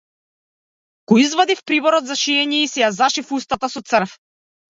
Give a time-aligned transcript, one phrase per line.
[1.11, 4.17] Го извадив приборот за шиење и си ја зашив устата со црв.